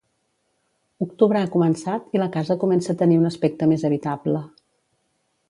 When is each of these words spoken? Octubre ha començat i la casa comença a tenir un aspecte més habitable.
Octubre 1.05 1.41
ha 1.41 1.51
començat 1.55 2.17
i 2.17 2.21
la 2.23 2.29
casa 2.37 2.57
comença 2.65 2.91
a 2.95 2.99
tenir 3.03 3.19
un 3.25 3.31
aspecte 3.31 3.69
més 3.75 3.87
habitable. 3.91 4.43